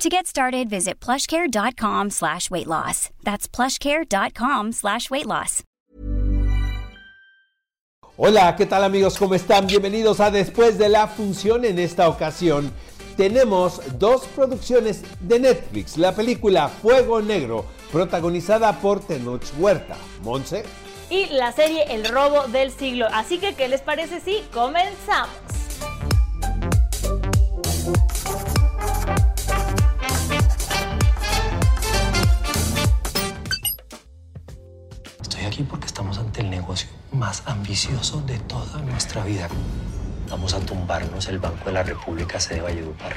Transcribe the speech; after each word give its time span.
To 0.00 0.08
get 0.08 0.26
started, 0.26 0.70
visit 0.70 0.98
plushcare.com 0.98 2.08
slash 2.08 2.50
weight 2.50 2.66
loss. 2.66 3.10
That's 3.22 3.46
plushcare.com 3.46 4.72
slash 4.72 5.10
weight 5.10 5.26
loss. 5.26 5.62
Hola, 8.16 8.56
¿qué 8.56 8.64
tal 8.64 8.82
amigos? 8.84 9.18
¿Cómo 9.18 9.34
están? 9.34 9.66
Bienvenidos 9.66 10.20
a 10.20 10.30
Después 10.30 10.78
de 10.78 10.88
la 10.88 11.06
Función. 11.06 11.66
En 11.66 11.78
esta 11.78 12.08
ocasión 12.08 12.72
tenemos 13.18 13.82
dos 13.98 14.22
producciones 14.34 15.02
de 15.20 15.38
Netflix. 15.38 15.98
La 15.98 16.14
película 16.14 16.70
Fuego 16.70 17.20
Negro, 17.20 17.66
protagonizada 17.92 18.80
por 18.80 19.00
Tenoch 19.00 19.44
Huerta. 19.58 19.98
Monse. 20.22 20.62
Y 21.10 21.26
la 21.26 21.52
serie 21.52 21.84
El 21.90 22.08
Robo 22.08 22.48
del 22.48 22.72
Siglo. 22.72 23.06
Así 23.12 23.38
que, 23.38 23.54
¿qué 23.54 23.68
les 23.68 23.82
parece 23.82 24.20
si 24.20 24.40
comenzamos? 24.50 25.59
Más 37.20 37.42
ambicioso 37.44 38.22
de 38.22 38.38
toda 38.38 38.80
nuestra 38.80 39.22
vida. 39.22 39.46
Vamos 40.30 40.54
a 40.54 40.60
tumbarnos 40.60 41.28
el 41.28 41.38
Banco 41.38 41.66
de 41.66 41.72
la 41.72 41.82
República 41.82 42.38
de 42.38 42.62
Valledupar. 42.62 43.12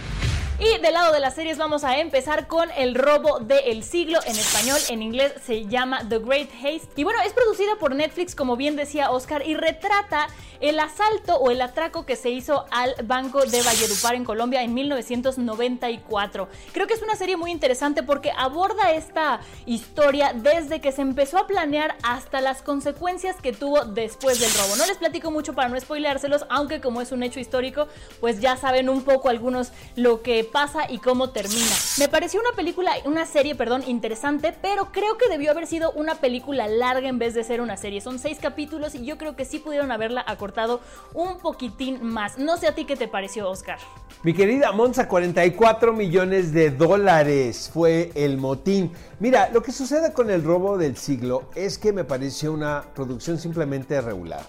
Y 0.59 0.77
del 0.77 0.93
lado 0.93 1.11
de 1.11 1.19
las 1.19 1.33
series 1.33 1.57
vamos 1.57 1.83
a 1.83 1.97
empezar 1.97 2.47
con 2.47 2.69
El 2.77 2.93
robo 2.93 3.39
del 3.39 3.83
siglo 3.83 4.19
en 4.23 4.37
español, 4.37 4.77
en 4.89 5.01
inglés 5.01 5.33
se 5.43 5.65
llama 5.65 6.07
The 6.07 6.19
Great 6.19 6.49
Haste. 6.53 6.89
Y 6.95 7.03
bueno, 7.03 7.19
es 7.25 7.33
producida 7.33 7.75
por 7.79 7.95
Netflix, 7.95 8.35
como 8.35 8.55
bien 8.55 8.75
decía 8.75 9.09
Oscar, 9.09 9.41
y 9.45 9.55
retrata 9.55 10.27
el 10.61 10.79
asalto 10.79 11.35
o 11.35 11.51
el 11.51 11.61
atraco 11.61 12.05
que 12.05 12.15
se 12.15 12.29
hizo 12.29 12.65
al 12.71 12.95
Banco 13.03 13.43
de 13.45 13.61
Valledupar 13.63 14.15
en 14.15 14.23
Colombia 14.23 14.63
en 14.63 14.73
1994. 14.73 16.47
Creo 16.71 16.87
que 16.87 16.93
es 16.93 17.01
una 17.01 17.15
serie 17.15 17.35
muy 17.35 17.51
interesante 17.51 18.01
porque 18.01 18.31
aborda 18.31 18.93
esta 18.93 19.41
historia 19.65 20.31
desde 20.33 20.79
que 20.79 20.93
se 20.93 21.01
empezó 21.01 21.39
a 21.39 21.47
planear 21.47 21.95
hasta 22.03 22.39
las 22.39 22.61
consecuencias 22.61 23.35
que 23.41 23.51
tuvo 23.51 23.83
después 23.85 24.39
del 24.39 24.53
robo. 24.53 24.77
No 24.77 24.85
les 24.85 24.97
platico 24.97 25.31
mucho 25.31 25.53
para 25.53 25.67
no 25.67 25.77
spoileárselos, 25.77 26.45
aunque 26.49 26.79
como 26.79 27.01
es 27.01 27.11
un 27.11 27.23
hecho 27.23 27.41
histórico, 27.41 27.89
pues 28.21 28.39
ya 28.39 28.55
saben 28.55 28.87
un 28.87 29.03
poco 29.03 29.27
algunos 29.27 29.71
lo 29.95 30.21
que 30.21 30.42
pasa 30.43 30.89
y 30.89 30.99
cómo 30.99 31.29
termina. 31.29 31.75
Me 31.99 32.07
pareció 32.07 32.39
una 32.39 32.51
película, 32.55 32.91
una 33.05 33.25
serie, 33.25 33.55
perdón, 33.55 33.83
interesante, 33.87 34.55
pero 34.61 34.91
creo 34.91 35.17
que 35.17 35.29
debió 35.29 35.51
haber 35.51 35.67
sido 35.67 35.91
una 35.91 36.15
película 36.15 36.67
larga 36.67 37.07
en 37.07 37.19
vez 37.19 37.33
de 37.33 37.43
ser 37.43 37.61
una 37.61 37.77
serie. 37.77 38.01
Son 38.01 38.19
seis 38.19 38.37
capítulos 38.41 38.95
y 38.95 39.05
yo 39.05 39.17
creo 39.17 39.35
que 39.35 39.45
sí 39.45 39.59
pudieron 39.59 39.91
haberla 39.91 40.23
acortado 40.25 40.81
un 41.13 41.37
poquitín 41.39 42.03
más. 42.03 42.37
No 42.37 42.57
sé 42.57 42.67
a 42.67 42.75
ti 42.75 42.85
qué 42.85 42.95
te 42.95 43.07
pareció, 43.07 43.49
Oscar. 43.49 43.79
Mi 44.23 44.33
querida 44.33 44.71
Monza, 44.71 45.07
44 45.07 45.93
millones 45.93 46.53
de 46.53 46.71
dólares 46.71 47.69
fue 47.73 48.11
el 48.15 48.37
motín. 48.37 48.91
Mira, 49.19 49.49
lo 49.49 49.61
que 49.61 49.71
sucede 49.71 50.13
con 50.13 50.29
el 50.29 50.43
robo 50.43 50.77
del 50.77 50.97
siglo 50.97 51.43
es 51.55 51.77
que 51.77 51.91
me 51.91 52.03
pareció 52.03 52.53
una 52.53 52.83
producción 52.95 53.37
simplemente 53.37 53.99
regular. 54.01 54.43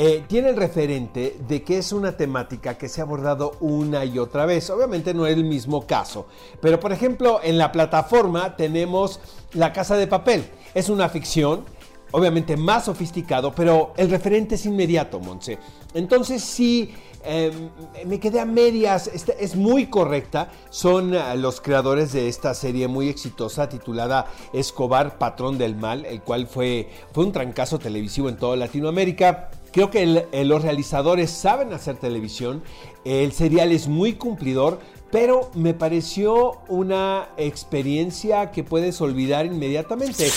Eh, 0.00 0.22
tiene 0.28 0.50
el 0.50 0.56
referente 0.56 1.36
de 1.48 1.64
que 1.64 1.78
es 1.78 1.90
una 1.90 2.16
temática 2.16 2.78
que 2.78 2.88
se 2.88 3.00
ha 3.00 3.04
abordado 3.04 3.56
una 3.58 4.04
y 4.04 4.20
otra 4.20 4.46
vez. 4.46 4.70
Obviamente 4.70 5.12
no 5.12 5.26
es 5.26 5.34
el 5.34 5.42
mismo 5.42 5.88
caso, 5.88 6.28
pero 6.60 6.78
por 6.78 6.92
ejemplo 6.92 7.40
en 7.42 7.58
la 7.58 7.72
plataforma 7.72 8.54
tenemos 8.54 9.18
La 9.54 9.72
Casa 9.72 9.96
de 9.96 10.06
Papel. 10.06 10.48
Es 10.72 10.88
una 10.88 11.08
ficción, 11.08 11.64
obviamente 12.12 12.56
más 12.56 12.86
sofisticado, 12.86 13.52
pero 13.54 13.92
el 13.96 14.10
referente 14.10 14.56
es 14.56 14.66
inmediato, 14.66 15.20
Monse. 15.20 15.58
Entonces 15.94 16.42
sí... 16.42 16.92
Em, 17.24 17.68
me 18.06 18.20
quedé 18.20 18.38
a 18.38 18.44
medias, 18.44 19.10
es 19.38 19.56
muy 19.56 19.86
correcta. 19.86 20.50
Son 20.70 21.14
eh, 21.14 21.36
los 21.36 21.60
creadores 21.60 22.12
de 22.12 22.28
esta 22.28 22.54
serie 22.54 22.86
muy 22.86 23.08
exitosa 23.08 23.68
titulada 23.68 24.26
Escobar, 24.52 25.18
Patrón 25.18 25.58
del 25.58 25.74
Mal, 25.74 26.04
el 26.06 26.22
cual 26.22 26.46
fue, 26.46 26.88
fue 27.12 27.24
un 27.24 27.32
trancazo 27.32 27.80
televisivo 27.80 28.28
en 28.28 28.36
toda 28.36 28.56
Latinoamérica. 28.56 29.50
Creo 29.72 29.90
que 29.90 30.26
los 30.44 30.62
realizadores 30.62 31.30
saben 31.30 31.72
hacer 31.74 31.96
televisión, 31.96 32.62
el 33.04 33.32
serial 33.32 33.70
es 33.70 33.86
muy 33.86 34.14
cumplidor, 34.14 34.80
pero 35.10 35.50
me 35.54 35.74
pareció 35.74 36.58
una 36.68 37.28
experiencia 37.36 38.50
que 38.50 38.64
puedes 38.64 39.00
olvidar 39.00 39.46
inmediatamente. 39.46 40.30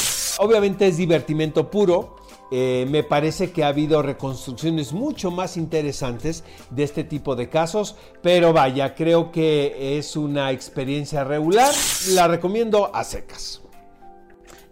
Obviamente 0.43 0.87
es 0.87 0.97
divertimento 0.97 1.69
puro, 1.69 2.15
eh, 2.49 2.87
me 2.89 3.03
parece 3.03 3.51
que 3.51 3.63
ha 3.63 3.67
habido 3.67 4.01
reconstrucciones 4.01 4.91
mucho 4.91 5.29
más 5.29 5.55
interesantes 5.55 6.43
de 6.71 6.81
este 6.81 7.03
tipo 7.03 7.35
de 7.35 7.47
casos, 7.47 7.95
pero 8.23 8.51
vaya, 8.51 8.95
creo 8.95 9.31
que 9.31 9.99
es 9.99 10.15
una 10.15 10.49
experiencia 10.49 11.23
regular, 11.23 11.71
la 12.13 12.27
recomiendo 12.27 12.89
a 12.91 13.03
secas. 13.03 13.61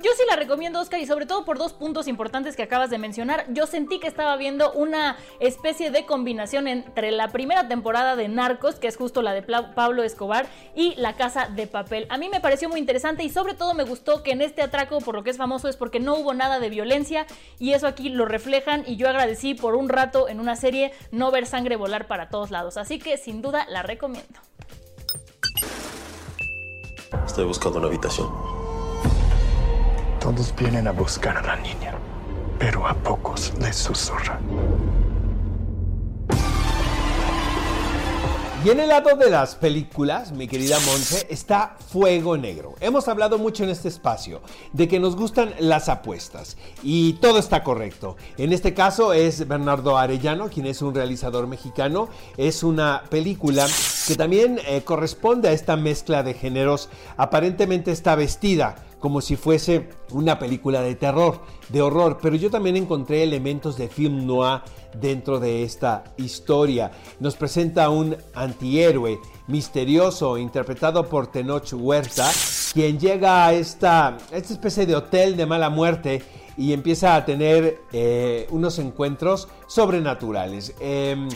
Yo 0.02 0.12
sí 0.16 0.24
la 0.30 0.38
recomiendo, 0.38 0.80
Oscar, 0.80 1.02
y 1.02 1.06
sobre 1.06 1.26
todo 1.26 1.44
por 1.44 1.58
dos 1.58 1.74
puntos 1.74 2.08
importantes 2.08 2.56
que 2.56 2.64
acabas 2.64 2.90
de 2.90 2.98
mencionar. 2.98 3.46
Yo 3.50 3.68
sentí 3.68 4.00
que 4.00 4.08
estaba 4.08 4.38
viendo 4.38 4.72
una 4.72 5.18
especie 5.42 5.92
de 5.92 6.06
combinación 6.06 6.70
entre 6.70 7.12
la 7.12 7.28
primera 7.28 7.68
temporada 7.68 8.16
de 8.16 8.30
Narcos, 8.30 8.76
que 8.76 8.88
es 8.88 8.96
justo 8.96 9.22
la 9.22 9.34
de 9.34 9.42
Pablo 9.42 10.04
Escobar, 10.04 10.48
y 10.74 10.96
La 10.96 11.18
Casa 11.18 11.50
de 11.54 11.68
Papel. 11.68 12.08
A 12.10 12.18
mí 12.18 12.30
me 12.30 12.40
pareció 12.40 12.70
muy 12.70 12.80
interesante 12.80 13.26
y 13.26 13.30
sobre 13.30 13.56
todo 13.56 13.74
me 13.74 13.84
gustó 13.84 14.24
que 14.24 14.32
en 14.32 14.42
este 14.42 14.62
atraco, 14.62 15.00
por 15.00 15.16
lo 15.16 15.24
que 15.24 15.32
es 15.32 15.38
famoso, 15.38 15.68
es 15.68 15.76
porque 15.76 16.00
no 16.00 16.16
hubo 16.16 16.34
nada 16.34 16.60
de 16.60 16.70
violencia 16.70 17.26
y 17.58 17.74
eso 17.74 17.86
aquí 17.86 18.08
lo 18.08 18.26
reflejan 18.26 18.86
y 18.88 18.96
yo 18.96 19.10
agradecí 19.10 19.54
por 19.54 19.76
un 19.76 19.90
rato 19.90 20.30
en 20.30 20.40
una 20.40 20.56
serie 20.56 20.94
no 21.12 21.30
ver 21.30 21.46
sangre 21.46 21.76
volar 21.76 22.08
para 22.08 22.30
todos 22.30 22.52
lados. 22.52 22.78
Así 22.78 23.00
que 23.00 23.18
sin 23.18 23.42
duda 23.42 23.66
la 23.68 23.84
recomiendo. 23.84 24.40
Estoy 27.26 27.44
buscando 27.44 27.80
una 27.80 27.88
habitación. 27.88 28.59
Todos 30.30 30.54
vienen 30.56 30.88
a 30.88 30.92
buscar 30.92 31.36
a 31.38 31.42
la 31.42 31.56
niña, 31.56 31.96
pero 32.60 32.86
a 32.86 32.94
pocos 32.94 33.52
les 33.60 33.76
susurran. 33.76 34.38
Y 38.64 38.70
en 38.70 38.80
el 38.80 38.90
lado 38.90 39.16
de 39.16 39.32
las 39.32 39.56
películas, 39.56 40.32
mi 40.32 40.48
querida 40.48 40.78
Monse, 40.86 41.26
está 41.32 41.78
Fuego 41.80 42.38
Negro. 42.38 42.76
Hemos 42.80 43.08
hablado 43.08 43.40
mucho 43.40 43.64
en 43.64 43.72
este 43.72 43.88
espacio 43.88 44.42
de 44.72 44.88
que 44.88 45.00
nos 45.00 45.16
gustan 45.16 45.56
las 45.60 45.90
apuestas 45.90 46.58
y 46.84 47.14
todo 47.14 47.40
está 47.40 47.64
correcto. 47.64 48.16
En 48.38 48.54
este 48.54 48.76
caso 48.76 49.14
es 49.14 49.48
Bernardo 49.48 49.98
Arellano, 49.98 50.50
quien 50.50 50.68
es 50.68 50.84
un 50.84 50.94
realizador 50.94 51.48
mexicano. 51.48 52.08
Es 52.38 52.62
una 52.62 53.02
película 53.10 53.66
que 54.10 54.16
también 54.16 54.60
eh, 54.66 54.82
corresponde 54.82 55.50
a 55.50 55.52
esta 55.52 55.76
mezcla 55.76 56.24
de 56.24 56.34
géneros. 56.34 56.90
Aparentemente 57.16 57.92
está 57.92 58.16
vestida 58.16 58.76
como 59.00 59.22
si 59.22 59.36
fuese 59.36 59.88
una 60.10 60.40
película 60.40 60.82
de 60.82 60.96
terror, 60.96 61.42
de 61.70 61.84
horror, 61.84 62.18
pero 62.20 62.36
yo 62.36 62.50
también 62.50 62.76
encontré 62.76 63.22
elementos 63.22 63.78
de 63.78 63.88
film 63.88 64.26
noir 64.26 64.62
dentro 65.00 65.40
de 65.40 65.62
esta 65.62 66.06
historia. 66.18 66.92
Nos 67.20 67.36
presenta 67.36 67.92
un 67.92 68.18
antihéroe 68.34 69.20
misterioso 69.48 70.40
interpretado 70.40 71.08
por 71.08 71.28
Tenoch 71.28 71.72
Huerta, 71.74 72.28
quien 72.74 73.00
llega 73.00 73.46
a 73.46 73.54
esta, 73.54 74.18
esta 74.32 74.54
especie 74.54 74.88
de 74.88 74.96
hotel 74.96 75.38
de 75.38 75.46
mala 75.46 75.70
muerte 75.70 76.24
y 76.58 76.74
empieza 76.74 77.16
a 77.16 77.26
tener 77.26 77.80
eh, 77.94 78.48
unos 78.50 78.80
encuentros 78.80 79.48
sobrenaturales. 79.68 80.74
Em, 80.80 81.30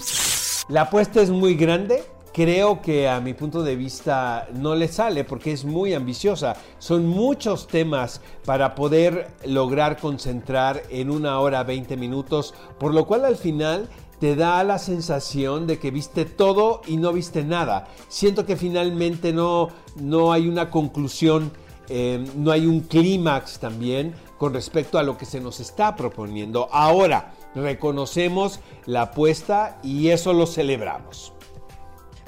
la 0.70 0.84
apuesta 0.84 1.22
es 1.22 1.30
muy 1.30 1.56
grande, 1.56 2.04
creo 2.34 2.82
que 2.82 3.08
a 3.08 3.22
mi 3.22 3.34
punto 3.34 3.64
de 3.64 3.76
vista 3.76 4.48
no 4.54 4.76
le 4.76 4.88
sale 4.88 5.24
porque 5.24 5.52
es 5.52 5.64
muy 5.64 5.94
ambiciosa. 5.94 6.56
Son 6.80 7.06
muchos 7.06 7.68
temas 7.68 8.22
para 8.44 8.76
poder 8.76 9.28
lograr 9.46 9.98
concentrar 9.98 10.82
en 10.90 11.10
una 11.10 11.40
hora 11.40 11.64
20 11.64 11.96
minutos, 11.96 12.54
por 12.80 12.94
lo 12.94 13.06
cual 13.06 13.24
al 13.24 13.38
final 13.38 13.88
te 14.20 14.36
da 14.36 14.64
la 14.64 14.80
sensación 14.80 15.68
de 15.68 15.80
que 15.80 15.92
viste 15.92 16.26
todo 16.26 16.82
y 16.88 16.98
no 16.98 17.14
viste 17.14 17.44
nada. 17.44 17.88
Siento 18.08 18.46
que 18.46 18.56
finalmente 18.56 19.32
no, 19.32 19.70
no 19.98 20.32
hay 20.32 20.48
una 20.48 20.70
conclusión, 20.70 21.52
eh, 21.90 22.26
no 22.36 22.52
hay 22.52 22.66
un 22.66 22.82
clímax 22.82 23.60
también 23.60 24.14
con 24.38 24.54
respecto 24.54 24.98
a 24.98 25.04
lo 25.04 25.18
que 25.18 25.26
se 25.26 25.40
nos 25.40 25.60
está 25.60 25.96
proponiendo. 25.96 26.68
Ahora, 26.72 27.34
reconocemos 27.54 28.60
la 28.86 29.04
apuesta 29.04 29.78
y 29.84 30.10
eso 30.10 30.34
lo 30.34 30.48
celebramos. 30.48 31.34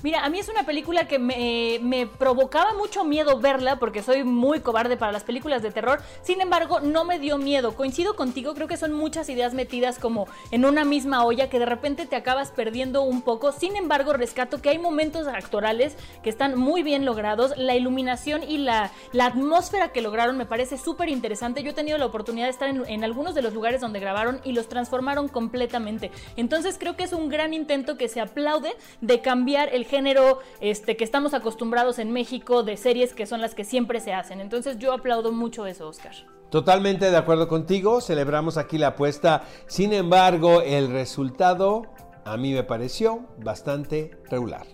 Mira, 0.06 0.24
a 0.24 0.30
mí 0.30 0.38
es 0.38 0.50
una 0.50 0.68
película 0.68 1.08
que 1.08 1.18
me, 1.18 2.08
provocaba 2.20 2.76
mucho 2.76 3.04
miedo 3.04 3.40
verla 3.40 3.80
porque 3.80 4.04
soy 4.04 4.24
muy 4.24 4.60
cobarde 4.60 4.98
para 4.98 5.12
las 5.12 5.24
películas 5.24 5.64
de 5.64 5.72
terror. 5.72 6.00
Sin 6.22 6.42
embargo, 6.42 6.80
no 6.80 7.06
me 7.06 7.18
dio 7.18 7.40
miedo. 7.40 7.74
Coincido 7.76 8.16
contigo, 8.16 8.54
creo 8.54 8.68
que 8.68 8.78
son 8.78 8.94
muchas 8.94 9.30
ideas 9.30 9.56
metidas 9.56 9.98
como 9.98 10.28
en 10.52 10.64
una 10.64 10.86
misma 10.86 11.26
olla 11.26 11.50
que 11.50 11.58
de 11.58 11.66
repente 11.66 12.06
te 12.06 12.16
acabas 12.16 12.52
perdiendo 12.52 13.02
un 13.02 13.24
poco. 13.24 13.52
Sin 13.52 13.76
embargo, 13.76 14.14
rescato 14.14 14.62
que 14.62 14.70
hay 14.70 14.78
momentos 14.78 15.26
actorales 15.26 15.98
que 16.22 16.30
están 16.30 16.56
muy 16.56 16.84
bien 16.84 17.04
logrados. 17.04 17.58
La 17.58 17.74
iluminación 17.74 18.44
y 18.44 18.60
la, 18.60 18.92
atmósfera 19.20 19.92
que 19.92 20.02
lograron 20.02 20.38
me 20.38 20.46
parece 20.46 20.78
súper 20.78 21.10
interesante. 21.10 21.64
Yo 21.64 21.72
he 21.72 21.74
tenido 21.74 21.98
la 21.98 22.06
oportunidad 22.06 22.46
de 22.46 22.52
estar 22.52 22.70
en, 22.70 22.84
en 22.88 23.04
algunos 23.04 23.34
de 23.34 23.42
los 23.42 23.56
lugares 23.56 23.82
donde 23.82 24.00
grabaron 24.00 24.40
y 24.44 24.52
los 24.52 24.70
transformaron 24.70 25.30
completamente. 25.30 26.12
Entonces 26.36 26.78
creo 26.80 26.96
que 26.96 27.06
es 27.06 27.14
un 27.14 27.28
gran 27.28 27.56
intento 27.56 27.98
que 27.98 28.08
se 28.08 28.22
aplaude 28.22 28.76
de 29.02 29.22
cambiar 29.22 29.74
el 29.74 29.88
género 29.96 30.40
este, 30.60 30.98
que 30.98 31.06
estamos 31.06 31.34
acostumbrados 31.34 32.00
en 32.00 32.12
México 32.12 32.64
de 32.64 32.76
series 32.76 33.14
que 33.14 33.26
son 33.26 33.40
las 33.40 33.56
que 33.56 33.64
siempre 33.64 34.02
se 34.02 34.14
hacen. 34.14 34.42
Entonces 34.42 34.78
yo 34.78 34.92
aplaudo 34.92 35.32
mucho 35.32 35.66
eso, 35.66 35.88
Oscar. 35.88 36.14
Totalmente 36.50 37.10
de 37.10 37.18
acuerdo 37.18 37.48
contigo, 37.48 38.02
celebramos 38.02 38.58
aquí 38.58 38.78
la 38.78 38.88
apuesta, 38.88 39.44
sin 39.68 39.94
embargo 39.94 40.62
el 40.62 40.92
resultado 40.92 41.84
a 42.26 42.36
mí 42.38 42.54
me 42.54 42.64
pareció 42.64 43.26
bastante 43.38 44.12
regular. 44.30 44.68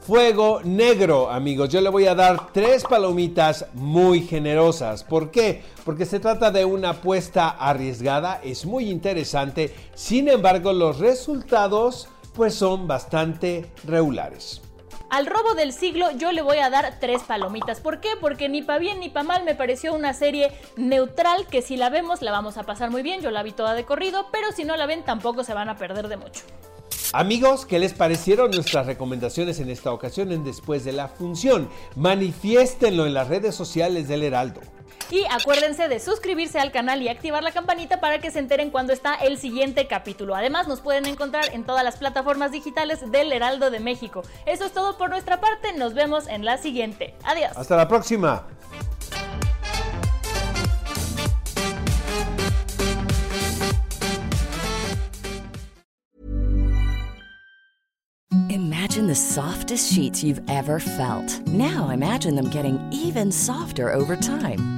Fuego 0.00 0.62
negro, 0.64 1.28
amigos. 1.30 1.68
Yo 1.68 1.82
le 1.82 1.90
voy 1.90 2.06
a 2.06 2.14
dar 2.14 2.50
tres 2.52 2.84
palomitas 2.84 3.66
muy 3.74 4.22
generosas. 4.22 5.04
¿Por 5.04 5.30
qué? 5.30 5.62
Porque 5.84 6.06
se 6.06 6.18
trata 6.18 6.50
de 6.50 6.64
una 6.64 6.90
apuesta 6.90 7.50
arriesgada, 7.50 8.40
es 8.42 8.64
muy 8.64 8.88
interesante. 8.88 9.74
Sin 9.94 10.28
embargo, 10.28 10.72
los 10.72 10.98
resultados 10.98 12.08
pues 12.38 12.54
son 12.54 12.86
bastante 12.86 13.66
regulares. 13.84 14.62
Al 15.10 15.26
robo 15.26 15.54
del 15.54 15.72
siglo 15.72 16.12
yo 16.12 16.30
le 16.30 16.40
voy 16.40 16.58
a 16.58 16.70
dar 16.70 17.00
tres 17.00 17.24
palomitas. 17.24 17.80
¿Por 17.80 17.98
qué? 17.98 18.10
Porque 18.20 18.48
ni 18.48 18.62
pa' 18.62 18.78
bien 18.78 19.00
ni 19.00 19.08
pa' 19.08 19.24
mal 19.24 19.42
me 19.42 19.56
pareció 19.56 19.92
una 19.92 20.14
serie 20.14 20.52
neutral 20.76 21.48
que 21.48 21.62
si 21.62 21.76
la 21.76 21.90
vemos 21.90 22.22
la 22.22 22.30
vamos 22.30 22.56
a 22.56 22.62
pasar 22.62 22.92
muy 22.92 23.02
bien. 23.02 23.22
Yo 23.22 23.32
la 23.32 23.42
vi 23.42 23.50
toda 23.50 23.74
de 23.74 23.84
corrido, 23.84 24.28
pero 24.30 24.52
si 24.52 24.64
no 24.64 24.76
la 24.76 24.86
ven 24.86 25.02
tampoco 25.02 25.42
se 25.42 25.52
van 25.52 25.68
a 25.68 25.76
perder 25.76 26.06
de 26.06 26.16
mucho. 26.16 26.44
Amigos, 27.12 27.66
¿qué 27.66 27.80
les 27.80 27.92
parecieron 27.92 28.52
nuestras 28.52 28.86
recomendaciones 28.86 29.58
en 29.58 29.68
esta 29.68 29.90
ocasión 29.90 30.30
en 30.30 30.44
Después 30.44 30.84
de 30.84 30.92
la 30.92 31.08
Función? 31.08 31.68
Manifiéstenlo 31.96 33.04
en 33.04 33.14
las 33.14 33.26
redes 33.26 33.56
sociales 33.56 34.06
del 34.06 34.22
Heraldo. 34.22 34.60
Y 35.10 35.24
acuérdense 35.30 35.88
de 35.88 36.00
suscribirse 36.00 36.58
al 36.58 36.70
canal 36.70 37.00
y 37.00 37.08
activar 37.08 37.42
la 37.42 37.52
campanita 37.52 38.00
para 38.00 38.18
que 38.18 38.30
se 38.30 38.38
enteren 38.38 38.70
cuando 38.70 38.92
está 38.92 39.14
el 39.14 39.38
siguiente 39.38 39.86
capítulo. 39.86 40.34
Además, 40.34 40.68
nos 40.68 40.80
pueden 40.80 41.06
encontrar 41.06 41.46
en 41.54 41.64
todas 41.64 41.82
las 41.82 41.96
plataformas 41.96 42.52
digitales 42.52 43.10
del 43.10 43.32
Heraldo 43.32 43.70
de 43.70 43.80
México. 43.80 44.22
Eso 44.44 44.66
es 44.66 44.72
todo 44.72 44.98
por 44.98 45.08
nuestra 45.08 45.40
parte. 45.40 45.72
Nos 45.72 45.94
vemos 45.94 46.28
en 46.28 46.44
la 46.44 46.58
siguiente. 46.58 47.14
Adiós. 47.24 47.52
Hasta 47.56 47.76
la 47.76 47.88
próxima. 47.88 48.46
Imagine 58.50 59.06
the 59.06 59.14
softest 59.14 59.92
sheets 59.92 60.22
you've 60.22 60.40
ever 60.48 60.80
felt. 60.80 61.46
Now 61.46 61.90
imagine 61.90 62.34
them 62.34 62.50
getting 62.50 62.78
even 62.90 63.30
softer 63.30 63.92
over 63.92 64.16
time. 64.16 64.77